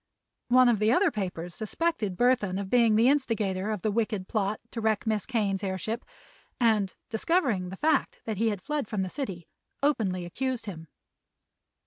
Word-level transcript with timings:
One 0.47 0.67
of 0.67 0.79
the 0.79 0.91
other 0.91 1.11
papers 1.11 1.53
suspected 1.53 2.17
Burthon 2.17 2.59
of 2.59 2.71
being 2.71 2.95
the 2.95 3.07
instigator 3.07 3.69
of 3.69 3.83
the 3.83 3.91
wicked 3.91 4.27
plot 4.27 4.59
to 4.71 4.81
wreck 4.81 5.05
Miss 5.05 5.27
Kane's 5.27 5.63
airship 5.63 6.03
and, 6.59 6.95
discovering 7.11 7.69
the 7.69 7.77
fact 7.77 8.19
that 8.25 8.37
he 8.37 8.47
had 8.49 8.63
fled 8.63 8.87
from 8.87 9.03
the 9.03 9.09
city, 9.09 9.47
openly 9.83 10.25
accused 10.25 10.65
him. 10.65 10.87